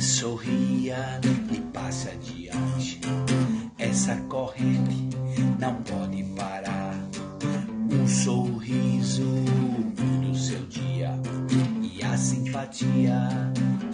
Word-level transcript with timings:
Sorria 0.00 1.20
e 1.52 1.60
passe 1.72 2.08
adiante. 2.08 3.00
Essa 3.76 4.14
corrente 4.28 5.08
não 5.58 5.74
pode 5.82 6.22
parar. 6.36 6.94
Um 7.90 8.06
sorriso 8.06 9.24
muda 9.24 10.30
o 10.30 10.34
seu 10.36 10.64
dia 10.66 11.10
e 11.82 12.00
a 12.04 12.16
simpatia 12.16 13.28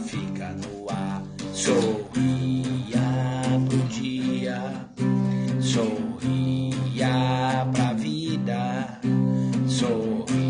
fica 0.06 0.50
no 0.50 0.90
ar. 0.90 1.22
Sorria 1.54 3.00
pro 3.66 3.78
dia, 3.88 4.60
sorria 5.60 7.66
pra 7.72 7.94
vida, 7.94 9.00
sorria, 9.66 10.43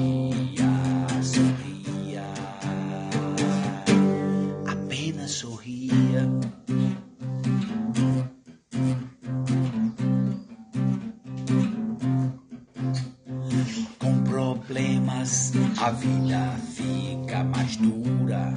problemas 14.75 15.53
a 15.81 15.91
vida 15.91 16.57
fica 16.75 17.45
mais 17.45 17.77
dura, 17.77 18.53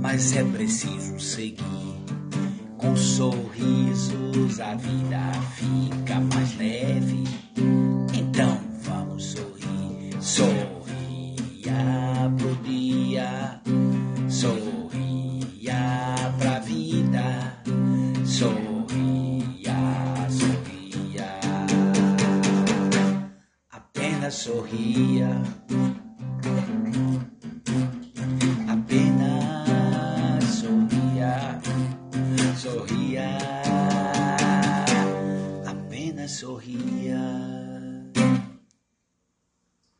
mas 0.00 0.34
é 0.34 0.42
preciso 0.44 1.20
seguir. 1.20 1.62
Com 2.78 2.96
sorrisos 2.96 4.58
a 4.60 4.74
vida 4.74 5.30
fica 5.54 6.20
mais 6.34 6.56
leve. 6.56 7.24
Então 8.14 8.58
vamos 8.80 9.24
sorrir, 9.32 10.16
sorria 10.22 10.62
pro 12.38 12.56
dia, 12.64 13.60
sorria 14.30 14.71
sorría 24.32 25.42